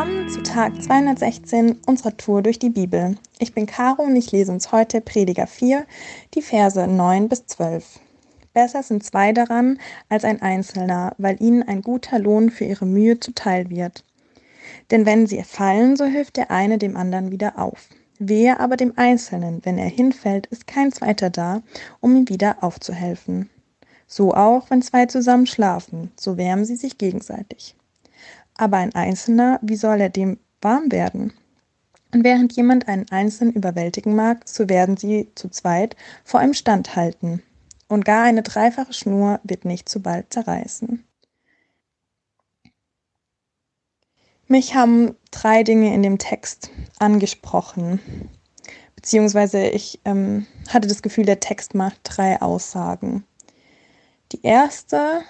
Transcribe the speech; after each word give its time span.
Willkommen 0.00 0.30
zu 0.30 0.42
Tag 0.42 0.82
216 0.82 1.80
unserer 1.84 2.16
Tour 2.16 2.40
durch 2.40 2.58
die 2.58 2.70
Bibel. 2.70 3.18
Ich 3.38 3.52
bin 3.52 3.66
Caro 3.66 4.04
und 4.04 4.16
ich 4.16 4.32
lese 4.32 4.50
uns 4.50 4.72
heute 4.72 5.02
Prediger 5.02 5.46
4, 5.46 5.84
die 6.32 6.40
Verse 6.40 6.86
9 6.86 7.28
bis 7.28 7.44
12. 7.44 8.00
Besser 8.54 8.82
sind 8.82 9.04
zwei 9.04 9.34
daran 9.34 9.78
als 10.08 10.24
ein 10.24 10.40
Einzelner, 10.40 11.14
weil 11.18 11.36
ihnen 11.42 11.62
ein 11.62 11.82
guter 11.82 12.18
Lohn 12.18 12.48
für 12.48 12.64
ihre 12.64 12.86
Mühe 12.86 13.20
zuteil 13.20 13.68
wird. 13.68 14.02
Denn 14.90 15.04
wenn 15.04 15.26
sie 15.26 15.42
fallen, 15.42 15.98
so 15.98 16.06
hilft 16.06 16.38
der 16.38 16.50
eine 16.50 16.78
dem 16.78 16.96
anderen 16.96 17.30
wieder 17.30 17.58
auf. 17.58 17.90
Wehe 18.18 18.58
aber 18.58 18.78
dem 18.78 18.94
Einzelnen, 18.96 19.60
wenn 19.64 19.76
er 19.76 19.90
hinfällt, 19.90 20.46
ist 20.46 20.66
kein 20.66 20.92
zweiter 20.92 21.28
da, 21.28 21.60
um 22.00 22.16
ihm 22.16 22.28
wieder 22.30 22.64
aufzuhelfen. 22.64 23.50
So 24.06 24.32
auch, 24.32 24.70
wenn 24.70 24.80
zwei 24.80 25.04
zusammen 25.04 25.46
schlafen, 25.46 26.10
so 26.18 26.38
wärmen 26.38 26.64
sie 26.64 26.76
sich 26.76 26.96
gegenseitig. 26.96 27.74
Aber 28.60 28.76
ein 28.76 28.94
Einzelner, 28.94 29.58
wie 29.62 29.76
soll 29.76 30.02
er 30.02 30.10
dem 30.10 30.38
warm 30.60 30.92
werden? 30.92 31.32
Und 32.12 32.24
während 32.24 32.52
jemand 32.52 32.88
einen 32.88 33.10
Einzelnen 33.10 33.54
überwältigen 33.54 34.14
mag, 34.14 34.46
so 34.46 34.68
werden 34.68 34.98
sie 34.98 35.30
zu 35.34 35.48
zweit 35.48 35.96
vor 36.24 36.42
ihm 36.42 36.52
standhalten. 36.52 37.42
Und 37.88 38.04
gar 38.04 38.24
eine 38.24 38.42
dreifache 38.42 38.92
Schnur 38.92 39.40
wird 39.44 39.64
nicht 39.64 39.88
zu 39.88 40.02
bald 40.02 40.30
zerreißen. 40.30 41.02
Mich 44.46 44.74
haben 44.74 45.16
drei 45.30 45.62
Dinge 45.62 45.94
in 45.94 46.02
dem 46.02 46.18
Text 46.18 46.70
angesprochen. 46.98 47.98
Beziehungsweise 48.94 49.68
ich 49.68 50.00
ähm, 50.04 50.46
hatte 50.68 50.86
das 50.86 51.00
Gefühl, 51.00 51.24
der 51.24 51.40
Text 51.40 51.74
macht 51.74 51.98
drei 52.04 52.42
Aussagen. 52.42 53.24
Die 54.32 54.42
erste 54.42 55.22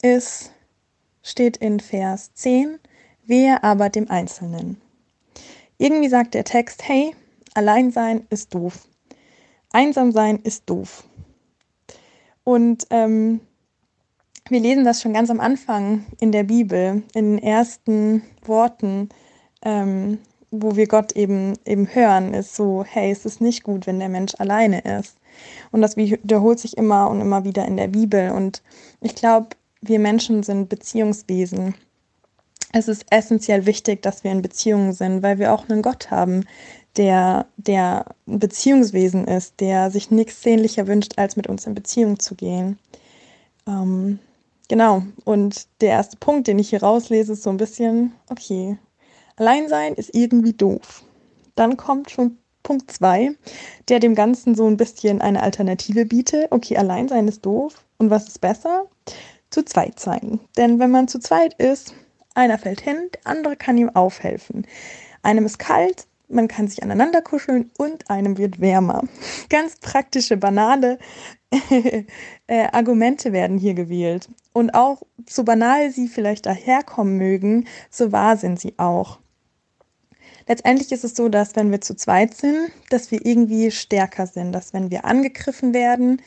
ist, 0.00 0.54
steht 1.24 1.56
in 1.56 1.80
Vers 1.80 2.32
10, 2.34 2.78
wehe 3.26 3.64
aber 3.64 3.88
dem 3.88 4.08
Einzelnen. 4.08 4.80
Irgendwie 5.78 6.08
sagt 6.08 6.34
der 6.34 6.44
Text, 6.44 6.86
hey, 6.86 7.16
allein 7.54 7.90
sein 7.90 8.26
ist 8.30 8.54
doof. 8.54 8.86
Einsam 9.72 10.12
sein 10.12 10.38
ist 10.44 10.70
doof. 10.70 11.02
Und 12.44 12.86
ähm, 12.90 13.40
wir 14.48 14.60
lesen 14.60 14.84
das 14.84 15.00
schon 15.00 15.14
ganz 15.14 15.30
am 15.30 15.40
Anfang 15.40 16.04
in 16.20 16.30
der 16.30 16.44
Bibel, 16.44 17.02
in 17.14 17.36
den 17.36 17.38
ersten 17.42 18.22
Worten, 18.44 19.08
ähm, 19.62 20.18
wo 20.50 20.76
wir 20.76 20.86
Gott 20.86 21.12
eben, 21.12 21.54
eben 21.64 21.92
hören, 21.92 22.34
ist 22.34 22.54
so, 22.54 22.84
hey, 22.84 23.10
es 23.10 23.24
ist 23.24 23.40
nicht 23.40 23.64
gut, 23.64 23.86
wenn 23.86 23.98
der 23.98 24.10
Mensch 24.10 24.34
alleine 24.38 24.80
ist. 24.80 25.16
Und 25.72 25.80
das 25.80 25.96
wiederholt 25.96 26.60
sich 26.60 26.76
immer 26.76 27.08
und 27.08 27.20
immer 27.20 27.44
wieder 27.44 27.64
in 27.64 27.76
der 27.76 27.88
Bibel. 27.88 28.30
Und 28.30 28.62
ich 29.00 29.14
glaube, 29.14 29.48
wir 29.88 29.98
Menschen 29.98 30.42
sind 30.42 30.68
Beziehungswesen. 30.68 31.74
Es 32.72 32.88
ist 32.88 33.06
essentiell 33.10 33.66
wichtig, 33.66 34.02
dass 34.02 34.24
wir 34.24 34.32
in 34.32 34.42
Beziehungen 34.42 34.92
sind, 34.92 35.22
weil 35.22 35.38
wir 35.38 35.52
auch 35.52 35.68
einen 35.68 35.82
Gott 35.82 36.10
haben, 36.10 36.44
der, 36.96 37.46
der 37.56 38.06
ein 38.26 38.38
Beziehungswesen 38.38 39.26
ist, 39.26 39.60
der 39.60 39.90
sich 39.90 40.10
nichts 40.10 40.42
sehnlicher 40.42 40.86
wünscht, 40.86 41.12
als 41.16 41.36
mit 41.36 41.46
uns 41.46 41.66
in 41.66 41.74
Beziehung 41.74 42.18
zu 42.18 42.34
gehen. 42.34 42.78
Ähm, 43.66 44.18
genau. 44.68 45.02
Und 45.24 45.66
der 45.80 45.90
erste 45.90 46.16
Punkt, 46.16 46.46
den 46.46 46.58
ich 46.58 46.70
hier 46.70 46.82
rauslese, 46.82 47.32
ist 47.32 47.42
so 47.42 47.50
ein 47.50 47.56
bisschen, 47.56 48.12
okay, 48.28 48.76
allein 49.36 49.68
sein 49.68 49.94
ist 49.94 50.14
irgendwie 50.14 50.52
doof. 50.52 51.04
Dann 51.54 51.76
kommt 51.76 52.10
schon 52.10 52.38
Punkt 52.62 52.90
2, 52.90 53.32
der 53.88 54.00
dem 54.00 54.14
Ganzen 54.14 54.54
so 54.54 54.66
ein 54.66 54.76
bisschen 54.76 55.20
eine 55.20 55.42
Alternative 55.42 56.06
bietet. 56.06 56.50
Okay, 56.50 56.76
allein 56.76 57.08
sein 57.08 57.28
ist 57.28 57.44
doof. 57.44 57.84
Und 57.98 58.10
was 58.10 58.26
ist 58.26 58.40
besser? 58.40 58.86
Zu 59.54 59.64
zweit 59.64 60.00
sein. 60.00 60.40
Denn 60.56 60.80
wenn 60.80 60.90
man 60.90 61.06
zu 61.06 61.20
zweit 61.20 61.54
ist, 61.54 61.94
einer 62.34 62.58
fällt 62.58 62.80
hin, 62.80 63.08
der 63.14 63.20
andere 63.30 63.56
kann 63.56 63.78
ihm 63.78 63.88
aufhelfen. 63.88 64.66
Einem 65.22 65.46
ist 65.46 65.58
kalt, 65.58 66.08
man 66.28 66.48
kann 66.48 66.66
sich 66.66 66.82
aneinander 66.82 67.22
kuscheln 67.22 67.70
und 67.78 68.10
einem 68.10 68.36
wird 68.36 68.60
wärmer. 68.60 69.04
Ganz 69.48 69.76
praktische, 69.76 70.36
banale 70.36 70.98
äh, 71.70 72.66
Argumente 72.72 73.32
werden 73.32 73.56
hier 73.56 73.74
gewählt. 73.74 74.28
Und 74.52 74.74
auch 74.74 75.02
so 75.28 75.44
banal 75.44 75.92
sie 75.92 76.08
vielleicht 76.08 76.46
daherkommen 76.46 77.16
mögen, 77.16 77.68
so 77.90 78.10
wahr 78.10 78.36
sind 78.36 78.58
sie 78.58 78.74
auch. 78.78 79.20
Letztendlich 80.48 80.90
ist 80.90 81.04
es 81.04 81.14
so, 81.14 81.28
dass 81.28 81.54
wenn 81.54 81.70
wir 81.70 81.80
zu 81.80 81.94
zweit 81.94 82.34
sind, 82.34 82.70
dass 82.90 83.12
wir 83.12 83.24
irgendwie 83.24 83.70
stärker 83.70 84.26
sind, 84.26 84.52
dass 84.52 84.74
wenn 84.74 84.90
wir 84.90 85.04
angegriffen 85.04 85.72
werden, 85.72 86.20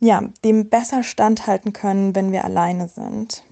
ja, 0.00 0.22
dem 0.44 0.68
besser 0.68 1.02
standhalten 1.02 1.72
können, 1.72 2.14
wenn 2.14 2.32
wir 2.32 2.44
alleine 2.44 2.88
sind. 2.88 3.42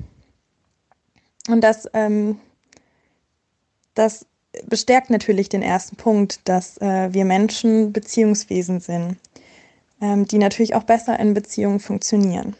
Und 1.48 1.62
das, 1.62 1.88
ähm, 1.92 2.38
das 3.94 4.26
bestärkt 4.66 5.10
natürlich 5.10 5.48
den 5.48 5.62
ersten 5.62 5.96
Punkt, 5.96 6.48
dass 6.48 6.78
äh, 6.78 7.12
wir 7.12 7.24
Menschen 7.24 7.92
Beziehungswesen 7.92 8.80
sind, 8.80 9.16
ähm, 10.00 10.26
die 10.26 10.38
natürlich 10.38 10.74
auch 10.74 10.84
besser 10.84 11.18
in 11.18 11.34
Beziehungen 11.34 11.80
funktionieren. 11.80 12.56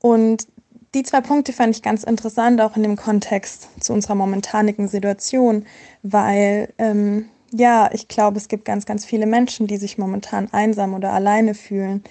Und 0.00 0.46
die 0.94 1.02
zwei 1.02 1.20
Punkte 1.20 1.52
fand 1.52 1.76
ich 1.76 1.82
ganz 1.82 2.02
interessant, 2.02 2.60
auch 2.60 2.76
in 2.76 2.82
dem 2.82 2.96
Kontext 2.96 3.68
zu 3.80 3.92
unserer 3.92 4.16
momentanigen 4.16 4.88
Situation, 4.88 5.66
weil 6.02 6.72
ähm, 6.78 7.28
ja, 7.52 7.90
ich 7.92 8.08
glaube, 8.08 8.38
es 8.38 8.48
gibt 8.48 8.64
ganz, 8.64 8.86
ganz 8.86 9.04
viele 9.04 9.26
Menschen, 9.26 9.66
die 9.66 9.76
sich 9.76 9.98
momentan 9.98 10.48
einsam 10.52 10.94
oder 10.94 11.12
alleine 11.12 11.54
fühlen, 11.54 12.04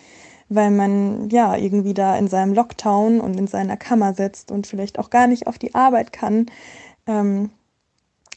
weil 0.49 0.71
man 0.71 1.29
ja 1.29 1.55
irgendwie 1.55 1.93
da 1.93 2.17
in 2.17 2.27
seinem 2.27 2.53
Lockdown 2.53 3.21
und 3.21 3.37
in 3.37 3.47
seiner 3.47 3.77
Kammer 3.77 4.13
sitzt 4.13 4.51
und 4.51 4.67
vielleicht 4.67 4.99
auch 4.99 5.09
gar 5.09 5.27
nicht 5.27 5.47
auf 5.47 5.57
die 5.57 5.75
Arbeit 5.75 6.11
kann. 6.11 6.47
Ähm, 7.07 7.51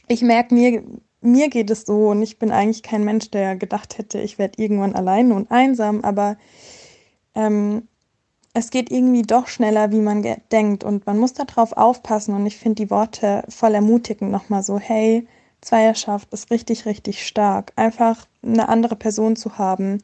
ich 0.07 0.21
merke, 0.21 0.53
mir, 0.53 0.83
mir 1.21 1.49
geht 1.49 1.71
es 1.71 1.85
so 1.85 2.09
und 2.09 2.21
ich 2.21 2.39
bin 2.39 2.51
eigentlich 2.51 2.83
kein 2.83 3.03
Mensch, 3.03 3.31
der 3.31 3.55
gedacht 3.55 3.97
hätte, 3.97 4.19
ich 4.19 4.37
werde 4.37 4.61
irgendwann 4.61 4.95
alleine 4.95 5.33
und 5.33 5.51
einsam, 5.51 6.01
aber 6.01 6.37
ähm, 7.35 7.87
es 8.53 8.69
geht 8.69 8.91
irgendwie 8.91 9.23
doch 9.23 9.47
schneller, 9.47 9.91
wie 9.91 10.01
man 10.01 10.23
denkt 10.51 10.83
und 10.83 11.05
man 11.07 11.17
muss 11.17 11.33
darauf 11.33 11.73
aufpassen 11.73 12.35
und 12.35 12.45
ich 12.45 12.57
finde 12.57 12.83
die 12.83 12.91
Worte 12.91 13.43
voll 13.49 13.73
ermutigend 13.73 14.31
nochmal 14.31 14.63
so, 14.63 14.77
hey, 14.77 15.27
Zweierschaft 15.63 16.31
ist 16.33 16.51
richtig, 16.51 16.85
richtig 16.85 17.25
stark. 17.25 17.73
Einfach 17.75 18.27
eine 18.41 18.69
andere 18.69 18.95
Person 18.95 19.35
zu 19.35 19.57
haben, 19.57 20.03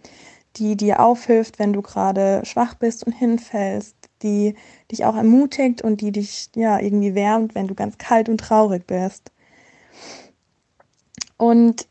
die 0.55 0.75
dir 0.75 0.99
aufhilft, 0.99 1.59
wenn 1.59 1.73
du 1.73 1.81
gerade 1.81 2.41
schwach 2.45 2.73
bist 2.73 3.05
und 3.05 3.13
hinfällst, 3.13 3.95
die 4.23 4.55
dich 4.91 5.05
auch 5.05 5.15
ermutigt 5.15 5.81
und 5.81 6.01
die 6.01 6.11
dich 6.11 6.49
ja 6.55 6.79
irgendwie 6.79 7.15
wärmt, 7.15 7.55
wenn 7.55 7.67
du 7.67 7.75
ganz 7.75 7.97
kalt 7.97 8.29
und 8.29 8.39
traurig 8.39 8.87
bist. 8.87 9.31
Und 11.37 11.87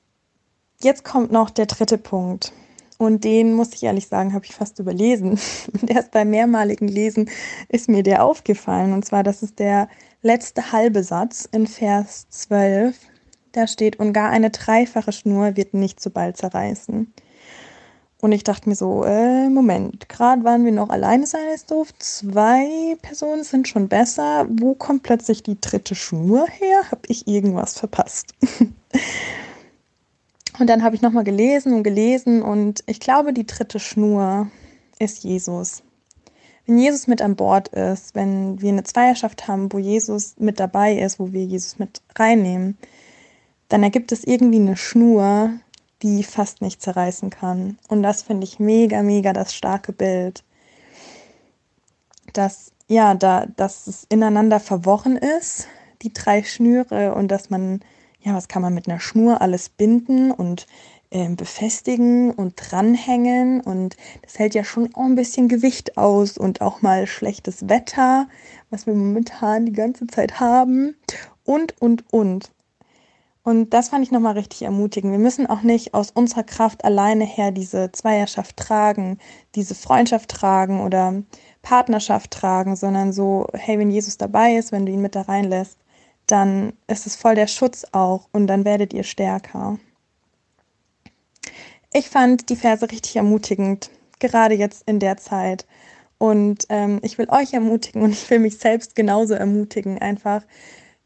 jetzt 0.82 1.04
kommt 1.04 1.32
noch 1.32 1.50
der 1.50 1.66
dritte 1.66 1.98
Punkt. 1.98 2.52
Und 2.98 3.22
den, 3.22 3.54
muss 3.54 3.72
ich 3.74 3.84
ehrlich 3.84 4.08
sagen, 4.08 4.34
habe 4.34 4.44
ich 4.44 4.54
fast 4.54 4.80
überlesen. 4.80 5.38
Und 5.72 5.88
erst 5.88 6.10
beim 6.10 6.30
mehrmaligen 6.30 6.88
Lesen 6.88 7.30
ist 7.68 7.88
mir 7.88 8.02
der 8.02 8.24
aufgefallen. 8.24 8.92
Und 8.92 9.04
zwar, 9.04 9.22
das 9.22 9.44
ist 9.44 9.60
der 9.60 9.88
letzte 10.20 10.72
halbe 10.72 11.04
Satz 11.04 11.48
in 11.52 11.68
Vers 11.68 12.26
12 12.30 12.98
da 13.52 13.66
steht, 13.66 13.98
und 13.98 14.12
gar 14.12 14.30
eine 14.30 14.50
dreifache 14.50 15.12
Schnur 15.12 15.56
wird 15.56 15.74
nicht 15.74 16.00
so 16.00 16.10
bald 16.10 16.36
zerreißen. 16.36 17.12
Und 18.20 18.32
ich 18.32 18.42
dachte 18.42 18.68
mir 18.68 18.74
so, 18.74 19.04
äh, 19.04 19.48
Moment, 19.48 20.08
gerade 20.08 20.42
waren 20.42 20.64
wir 20.64 20.72
noch 20.72 20.90
alleine 20.90 21.26
sein 21.26 21.48
ist 21.54 21.70
doof. 21.70 21.96
Zwei 21.98 22.96
Personen 23.00 23.44
sind 23.44 23.68
schon 23.68 23.88
besser. 23.88 24.46
Wo 24.50 24.74
kommt 24.74 25.04
plötzlich 25.04 25.44
die 25.44 25.60
dritte 25.60 25.94
Schnur 25.94 26.46
her? 26.48 26.90
Habe 26.90 27.02
ich 27.06 27.28
irgendwas 27.28 27.78
verpasst? 27.78 28.34
und 30.58 30.66
dann 30.68 30.82
habe 30.82 30.96
ich 30.96 31.02
nochmal 31.02 31.22
gelesen 31.22 31.74
und 31.74 31.84
gelesen 31.84 32.42
und 32.42 32.82
ich 32.86 32.98
glaube, 32.98 33.32
die 33.32 33.46
dritte 33.46 33.78
Schnur 33.78 34.48
ist 34.98 35.22
Jesus. 35.22 35.84
Wenn 36.66 36.78
Jesus 36.78 37.06
mit 37.06 37.22
an 37.22 37.36
Bord 37.36 37.68
ist, 37.68 38.16
wenn 38.16 38.60
wir 38.60 38.70
eine 38.70 38.82
Zweierschaft 38.82 39.46
haben, 39.46 39.72
wo 39.72 39.78
Jesus 39.78 40.34
mit 40.38 40.58
dabei 40.58 40.98
ist, 40.98 41.20
wo 41.20 41.32
wir 41.32 41.44
Jesus 41.44 41.78
mit 41.78 42.02
reinnehmen, 42.16 42.76
dann 43.68 43.82
ergibt 43.82 44.12
es 44.12 44.24
irgendwie 44.24 44.60
eine 44.60 44.76
Schnur, 44.76 45.50
die 46.02 46.22
fast 46.22 46.62
nicht 46.62 46.80
zerreißen 46.80 47.30
kann. 47.30 47.78
Und 47.88 48.02
das 48.02 48.22
finde 48.22 48.44
ich 48.44 48.58
mega, 48.58 49.02
mega 49.02 49.32
das 49.32 49.54
starke 49.54 49.92
Bild. 49.92 50.44
Dass, 52.32 52.72
ja, 52.86 53.14
da, 53.14 53.46
dass 53.56 53.86
es 53.86 54.04
ineinander 54.08 54.60
verworren 54.60 55.16
ist, 55.16 55.66
die 56.02 56.12
drei 56.12 56.42
Schnüre, 56.44 57.14
und 57.14 57.28
dass 57.28 57.50
man, 57.50 57.80
ja, 58.20 58.34
was 58.34 58.48
kann 58.48 58.62
man 58.62 58.74
mit 58.74 58.88
einer 58.88 59.00
Schnur 59.00 59.40
alles 59.40 59.68
binden 59.68 60.30
und 60.30 60.66
äh, 61.10 61.28
befestigen 61.30 62.30
und 62.30 62.54
dranhängen. 62.56 63.60
Und 63.60 63.96
das 64.22 64.38
hält 64.38 64.54
ja 64.54 64.62
schon 64.62 64.94
auch 64.94 65.04
ein 65.04 65.16
bisschen 65.16 65.48
Gewicht 65.48 65.96
aus 65.96 66.38
und 66.38 66.60
auch 66.60 66.82
mal 66.82 67.06
schlechtes 67.06 67.68
Wetter, 67.68 68.28
was 68.70 68.86
wir 68.86 68.94
momentan 68.94 69.66
die 69.66 69.72
ganze 69.72 70.06
Zeit 70.06 70.38
haben. 70.38 70.96
Und, 71.44 71.80
und, 71.80 72.04
und. 72.12 72.50
Und 73.48 73.70
das 73.70 73.88
fand 73.88 74.04
ich 74.04 74.10
nochmal 74.10 74.34
richtig 74.34 74.60
ermutigend. 74.60 75.10
Wir 75.10 75.18
müssen 75.18 75.46
auch 75.46 75.62
nicht 75.62 75.94
aus 75.94 76.10
unserer 76.10 76.42
Kraft 76.42 76.84
alleine 76.84 77.24
her 77.24 77.50
diese 77.50 77.90
Zweierschaft 77.92 78.58
tragen, 78.58 79.16
diese 79.54 79.74
Freundschaft 79.74 80.28
tragen 80.28 80.82
oder 80.82 81.22
Partnerschaft 81.62 82.30
tragen, 82.30 82.76
sondern 82.76 83.10
so, 83.10 83.46
hey, 83.54 83.78
wenn 83.78 83.90
Jesus 83.90 84.18
dabei 84.18 84.56
ist, 84.56 84.70
wenn 84.70 84.84
du 84.84 84.92
ihn 84.92 85.00
mit 85.00 85.14
da 85.14 85.22
reinlässt, 85.22 85.78
dann 86.26 86.74
ist 86.88 87.06
es 87.06 87.16
voll 87.16 87.36
der 87.36 87.46
Schutz 87.46 87.86
auch 87.92 88.28
und 88.32 88.48
dann 88.48 88.66
werdet 88.66 88.92
ihr 88.92 89.02
stärker. 89.02 89.78
Ich 91.94 92.10
fand 92.10 92.50
die 92.50 92.56
Verse 92.56 92.90
richtig 92.90 93.16
ermutigend, 93.16 93.88
gerade 94.18 94.56
jetzt 94.56 94.86
in 94.86 94.98
der 94.98 95.16
Zeit. 95.16 95.66
Und 96.18 96.66
ähm, 96.68 96.98
ich 97.00 97.16
will 97.16 97.30
euch 97.30 97.54
ermutigen 97.54 98.02
und 98.02 98.10
ich 98.10 98.28
will 98.28 98.40
mich 98.40 98.58
selbst 98.58 98.94
genauso 98.94 99.32
ermutigen, 99.32 99.98
einfach, 99.98 100.42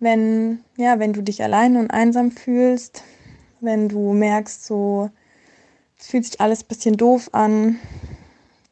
wenn, 0.02 0.64
ja, 0.76 0.98
wenn 0.98 1.12
du 1.12 1.22
dich 1.22 1.42
allein 1.42 1.76
und 1.76 1.90
einsam 1.92 2.32
fühlst, 2.32 3.04
wenn 3.60 3.88
du 3.88 4.12
merkst, 4.12 4.66
so, 4.66 5.10
es 5.98 6.08
fühlt 6.08 6.24
sich 6.24 6.40
alles 6.40 6.64
ein 6.64 6.68
bisschen 6.68 6.96
doof 6.96 7.30
an, 7.32 7.78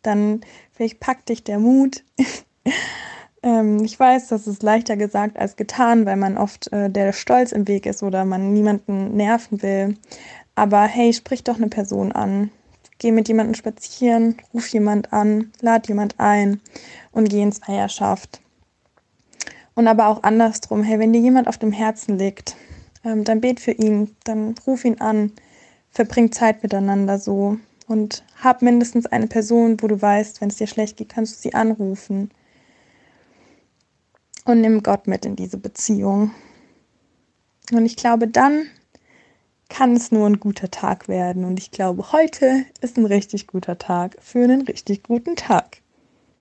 dann 0.03 0.41
vielleicht 0.73 0.99
packt 0.99 1.29
dich 1.29 1.45
der 1.45 1.61
Mut. 1.61 2.03
ähm, 3.45 3.85
ich 3.85 3.99
weiß, 3.99 4.27
das 4.27 4.49
ist 4.49 4.65
leichter 4.65 4.97
gesagt 4.97 5.39
als 5.39 5.55
getan, 5.55 6.05
weil 6.05 6.17
man 6.17 6.37
oft 6.37 6.73
äh, 6.73 6.91
der 6.91 7.13
Stolz 7.13 7.53
im 7.53 7.69
Weg 7.69 7.87
ist 7.87 8.03
oder 8.03 8.25
man 8.25 8.53
niemanden 8.53 9.17
nerven 9.17 9.63
will. 9.63 9.97
Aber 10.57 10.83
hey, 10.83 11.13
sprich 11.13 11.45
doch 11.45 11.57
eine 11.57 11.69
Person 11.69 12.11
an. 12.11 12.51
Geh 12.99 13.13
mit 13.13 13.29
jemandem 13.29 13.55
spazieren, 13.55 14.37
ruf 14.53 14.67
jemand 14.69 15.13
an, 15.13 15.53
lad 15.61 15.87
jemand 15.87 16.19
ein 16.19 16.61
und 17.13 17.31
geh 17.31 17.41
ins 17.41 17.63
Eierschaft. 17.69 18.41
Und 19.75 19.89
aber 19.89 20.09
auch 20.09 20.23
andersrum, 20.23 20.83
hey, 20.83 20.99
wenn 20.99 21.13
dir 21.13 21.21
jemand 21.21 21.49
auf 21.49 21.59
dem 21.59 21.73
Herzen 21.73 22.19
liegt, 22.19 22.57
ähm, 23.05 23.25
dann 23.25 23.41
bet 23.41 23.61
für 23.61 23.73
ihn, 23.73 24.15
dann 24.25 24.55
ruf 24.67 24.85
ihn 24.85 25.01
an, 25.01 25.33
verbring 25.91 26.33
Zeit 26.33 26.63
miteinander 26.63 27.19
so 27.19 27.59
und 27.87 28.25
hab 28.43 28.63
mindestens 28.63 29.07
eine 29.07 29.27
Person, 29.27 29.81
wo 29.81 29.89
du 29.89 30.01
weißt, 30.01 30.41
wenn 30.41 30.49
es 30.49 30.57
dir 30.57 30.67
schlecht 30.67 30.97
geht, 30.97 31.09
kannst 31.09 31.37
du 31.37 31.41
sie 31.41 31.55
anrufen. 31.55 32.31
Und 34.45 34.61
nimm 34.61 34.83
Gott 34.83 35.07
mit 35.07 35.25
in 35.27 35.37
diese 35.37 35.59
Beziehung. 35.59 36.31
Und 37.73 37.87
ich 37.87 37.97
glaube, 37.97 38.27
dann 38.27 38.67
kann 39.69 39.95
es 39.97 40.13
nur 40.13 40.27
ein 40.27 40.41
guter 40.41 40.71
Tag 40.71 41.09
werden. 41.09 41.45
Und 41.45 41.59
ich 41.59 41.71
glaube, 41.71 42.13
heute 42.13 42.65
ist 42.81 42.97
ein 42.97 43.07
richtig 43.07 43.47
guter 43.47 43.79
Tag 43.79 44.17
für 44.21 44.43
einen 44.43 44.63
richtig 44.63 45.03
guten 45.03 45.37
Tag. 45.37 45.79